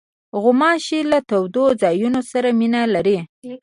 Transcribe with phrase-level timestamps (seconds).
[0.41, 3.19] غوماشې له تودو ځایونو سره مینه لري.